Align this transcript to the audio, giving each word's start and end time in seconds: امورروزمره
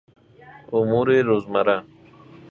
امورروزمره 0.71 1.83